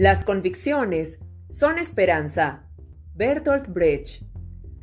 [0.00, 1.18] Las convicciones
[1.50, 2.64] son esperanza.
[3.14, 4.22] Bertolt Brecht.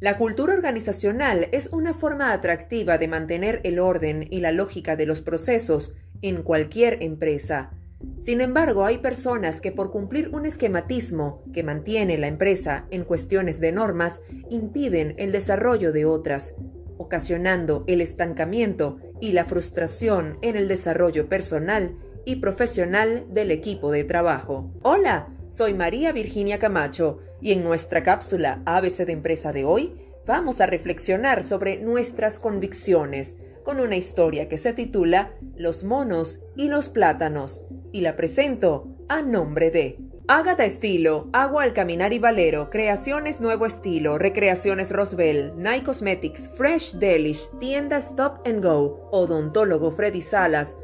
[0.00, 5.06] La cultura organizacional es una forma atractiva de mantener el orden y la lógica de
[5.06, 7.70] los procesos en cualquier empresa.
[8.18, 13.60] Sin embargo, hay personas que por cumplir un esquematismo que mantiene la empresa en cuestiones
[13.60, 14.20] de normas
[14.50, 16.54] impiden el desarrollo de otras,
[16.98, 21.96] ocasionando el estancamiento y la frustración en el desarrollo personal
[22.28, 24.70] y profesional del equipo de trabajo.
[24.82, 29.94] Hola, soy María Virginia Camacho y en nuestra cápsula ABC de Empresa de hoy
[30.26, 36.68] vamos a reflexionar sobre nuestras convicciones con una historia que se titula Los monos y
[36.68, 42.68] los plátanos y la presento a nombre de Ágata Estilo, Agua al Caminar y Valero,
[42.68, 50.20] Creaciones Nuevo Estilo, Recreaciones Roswell, Nike Cosmetics, Fresh Delish, Tienda Stop and Go, Odontólogo Freddy
[50.20, 50.76] Salas,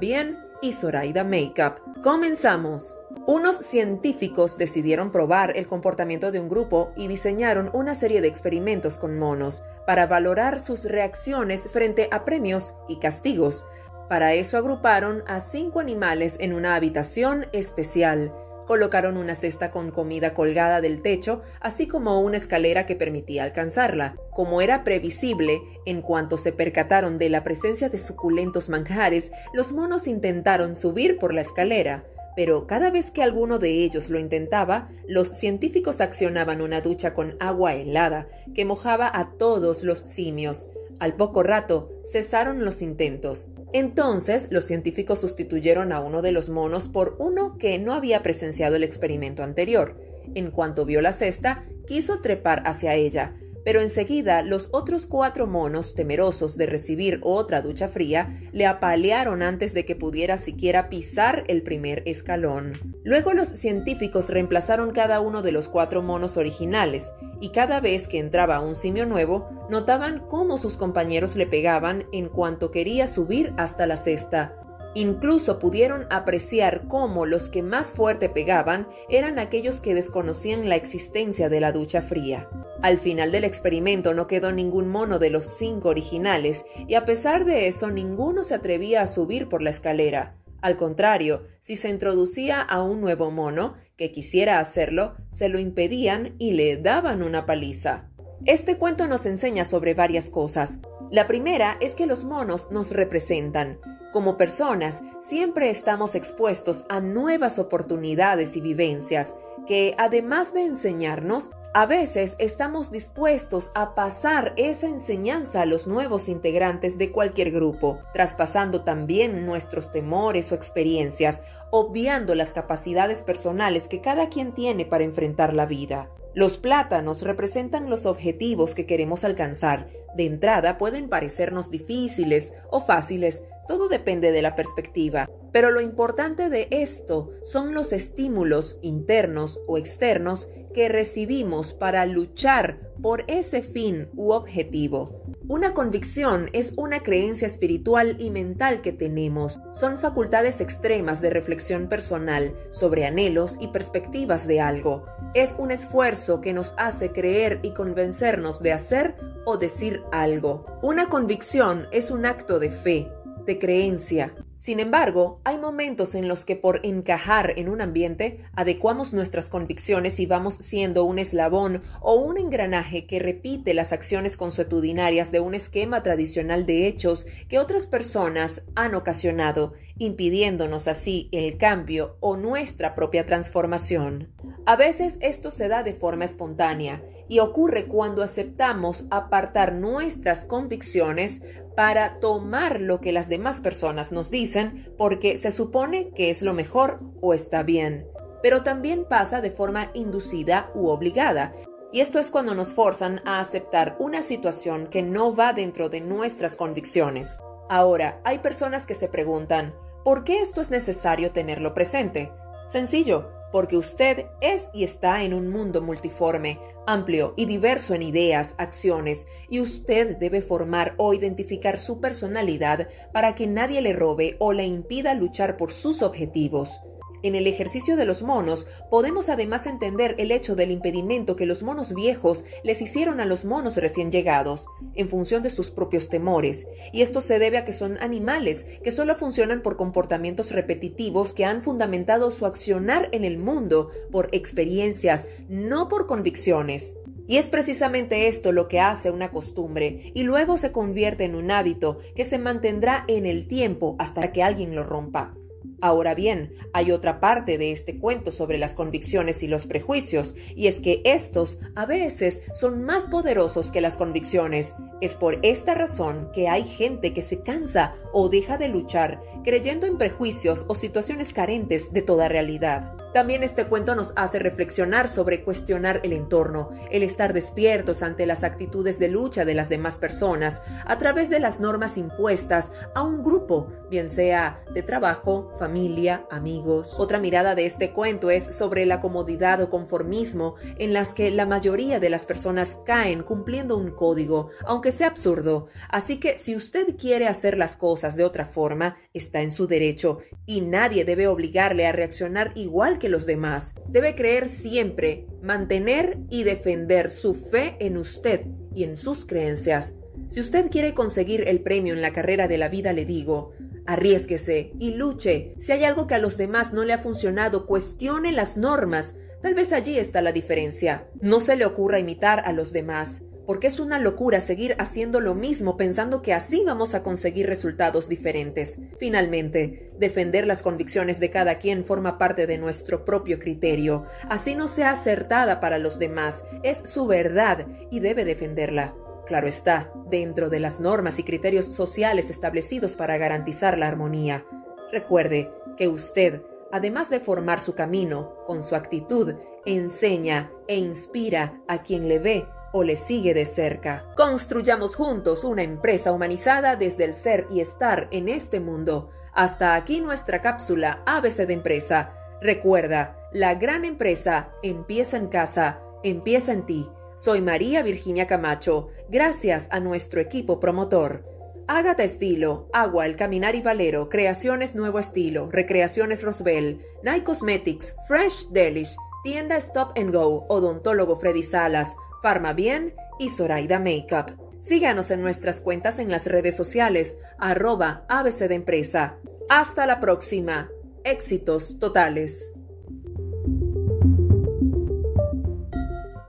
[0.00, 1.80] Bien y Zoraida Makeup.
[2.02, 2.98] Comenzamos.
[3.26, 8.98] Unos científicos decidieron probar el comportamiento de un grupo y diseñaron una serie de experimentos
[8.98, 13.64] con monos para valorar sus reacciones frente a premios y castigos.
[14.08, 18.32] Para eso agruparon a cinco animales en una habitación especial.
[18.70, 24.14] Colocaron una cesta con comida colgada del techo, así como una escalera que permitía alcanzarla.
[24.30, 30.06] Como era previsible, en cuanto se percataron de la presencia de suculentos manjares, los monos
[30.06, 32.04] intentaron subir por la escalera.
[32.36, 37.36] Pero cada vez que alguno de ellos lo intentaba, los científicos accionaban una ducha con
[37.40, 40.68] agua helada que mojaba a todos los simios.
[41.00, 43.52] Al poco rato cesaron los intentos.
[43.72, 48.76] Entonces los científicos sustituyeron a uno de los monos por uno que no había presenciado
[48.76, 49.98] el experimento anterior.
[50.34, 53.34] En cuanto vio la cesta, quiso trepar hacia ella,
[53.64, 59.72] pero enseguida los otros cuatro monos, temerosos de recibir otra ducha fría, le apalearon antes
[59.74, 62.72] de que pudiera siquiera pisar el primer escalón.
[63.04, 68.18] Luego los científicos reemplazaron cada uno de los cuatro monos originales, y cada vez que
[68.18, 73.86] entraba un simio nuevo, notaban cómo sus compañeros le pegaban en cuanto quería subir hasta
[73.86, 74.56] la cesta.
[74.94, 81.48] Incluso pudieron apreciar cómo los que más fuerte pegaban eran aquellos que desconocían la existencia
[81.48, 82.48] de la ducha fría.
[82.82, 87.44] Al final del experimento no quedó ningún mono de los cinco originales y a pesar
[87.44, 90.34] de eso ninguno se atrevía a subir por la escalera.
[90.62, 96.34] Al contrario, si se introducía a un nuevo mono que quisiera hacerlo, se lo impedían
[96.38, 98.10] y le daban una paliza.
[98.46, 100.78] Este cuento nos enseña sobre varias cosas.
[101.10, 103.78] La primera es que los monos nos representan.
[104.12, 109.34] Como personas, siempre estamos expuestos a nuevas oportunidades y vivencias
[109.66, 116.28] que, además de enseñarnos, a veces estamos dispuestos a pasar esa enseñanza a los nuevos
[116.28, 124.00] integrantes de cualquier grupo, traspasando también nuestros temores o experiencias, obviando las capacidades personales que
[124.00, 126.10] cada quien tiene para enfrentar la vida.
[126.34, 129.88] Los plátanos representan los objetivos que queremos alcanzar.
[130.16, 135.28] De entrada pueden parecernos difíciles o fáciles, todo depende de la perspectiva.
[135.52, 142.78] Pero lo importante de esto son los estímulos internos o externos que recibimos para luchar
[143.02, 145.24] por ese fin u objetivo.
[145.48, 149.58] Una convicción es una creencia espiritual y mental que tenemos.
[149.72, 155.06] Son facultades extremas de reflexión personal sobre anhelos y perspectivas de algo.
[155.34, 160.66] Es un esfuerzo que nos hace creer y convencernos de hacer o decir algo.
[160.82, 163.08] Una convicción es un acto de fe,
[163.44, 164.32] de creencia.
[164.60, 170.20] Sin embargo, hay momentos en los que por encajar en un ambiente adecuamos nuestras convicciones
[170.20, 175.54] y vamos siendo un eslabón o un engranaje que repite las acciones consuetudinarias de un
[175.54, 182.94] esquema tradicional de hechos que otras personas han ocasionado, impidiéndonos así el cambio o nuestra
[182.94, 184.30] propia transformación.
[184.66, 191.40] A veces esto se da de forma espontánea y ocurre cuando aceptamos apartar nuestras convicciones
[191.76, 196.54] para tomar lo que las demás personas nos dicen porque se supone que es lo
[196.54, 198.06] mejor o está bien.
[198.42, 201.52] Pero también pasa de forma inducida u obligada.
[201.92, 206.00] Y esto es cuando nos forzan a aceptar una situación que no va dentro de
[206.00, 207.40] nuestras convicciones.
[207.68, 209.74] Ahora, hay personas que se preguntan,
[210.04, 212.32] ¿por qué esto es necesario tenerlo presente?
[212.66, 218.54] Sencillo, porque usted es y está en un mundo multiforme, amplio y diverso en ideas,
[218.58, 224.52] acciones, y usted debe formar o identificar su personalidad para que nadie le robe o
[224.52, 226.80] le impida luchar por sus objetivos.
[227.22, 231.62] En el ejercicio de los monos, podemos además entender el hecho del impedimento que los
[231.62, 236.66] monos viejos les hicieron a los monos recién llegados, en función de sus propios temores,
[236.92, 241.44] y esto se debe a que son animales que solo funcionan por comportamientos repetitivos que
[241.44, 246.94] han fundamentado su accionar en el mundo por experiencias, no por convicciones.
[247.26, 251.52] Y es precisamente esto lo que hace una costumbre y luego se convierte en un
[251.52, 255.36] hábito que se mantendrá en el tiempo hasta que alguien lo rompa.
[255.82, 260.66] Ahora bien, hay otra parte de este cuento sobre las convicciones y los prejuicios, y
[260.66, 264.74] es que estos a veces son más poderosos que las convicciones.
[265.00, 269.86] Es por esta razón que hay gente que se cansa o deja de luchar, creyendo
[269.86, 272.99] en prejuicios o situaciones carentes de toda realidad.
[273.12, 278.44] También este cuento nos hace reflexionar sobre cuestionar el entorno, el estar despiertos ante las
[278.44, 283.24] actitudes de lucha de las demás personas a través de las normas impuestas a un
[283.24, 286.94] grupo, bien sea de trabajo, familia, amigos.
[287.00, 291.46] Otra mirada de este cuento es sobre la comodidad o conformismo en las que la
[291.46, 295.66] mayoría de las personas caen cumpliendo un código, aunque sea absurdo.
[295.88, 300.18] Así que si usted quiere hacer las cosas de otra forma, está en su derecho
[300.46, 303.74] y nadie debe obligarle a reaccionar igual que los demás.
[303.88, 308.42] Debe creer siempre, mantener y defender su fe en usted
[308.72, 309.94] y en sus creencias.
[310.28, 313.52] Si usted quiere conseguir el premio en la carrera de la vida, le digo,
[313.86, 315.54] arriesguese y luche.
[315.58, 319.16] Si hay algo que a los demás no le ha funcionado, cuestione las normas.
[319.42, 321.08] Tal vez allí está la diferencia.
[321.20, 325.34] No se le ocurra imitar a los demás porque es una locura seguir haciendo lo
[325.34, 328.78] mismo pensando que así vamos a conseguir resultados diferentes.
[329.00, 334.06] Finalmente, defender las convicciones de cada quien forma parte de nuestro propio criterio.
[334.28, 338.94] Así no sea acertada para los demás, es su verdad y debe defenderla.
[339.26, 344.46] Claro está, dentro de las normas y criterios sociales establecidos para garantizar la armonía.
[344.92, 349.34] Recuerde que usted, además de formar su camino con su actitud,
[349.66, 354.04] enseña e inspira a quien le ve o le sigue de cerca.
[354.16, 359.10] Construyamos juntos una empresa humanizada desde el ser y estar en este mundo.
[359.32, 362.14] Hasta aquí nuestra cápsula ABC de empresa.
[362.40, 366.88] Recuerda, la gran empresa empieza en casa, empieza en ti.
[367.16, 371.24] Soy María Virginia Camacho, gracias a nuestro equipo promotor.
[371.68, 378.48] Ágata Estilo, Agua, El Caminar y Valero, Creaciones Nuevo Estilo, Recreaciones Rosbel, Night Cosmetics, Fresh
[378.50, 384.36] Delish, Tienda Stop and Go, Odontólogo Freddy Salas, Farma Bien y Zoraida Makeup.
[384.60, 389.16] Síganos en nuestras cuentas en las redes sociales, arroba ABC de Empresa.
[389.48, 390.68] Hasta la próxima.
[391.04, 392.52] Éxitos totales.